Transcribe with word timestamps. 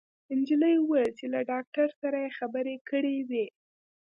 انجلۍ 0.33 0.73
وويل 0.79 1.11
چې 1.19 1.25
له 1.33 1.41
داکتر 1.51 1.87
سره 2.01 2.17
يې 2.23 2.29
خبرې 2.39 2.75
کړې 2.89 3.15
وې 3.29 3.45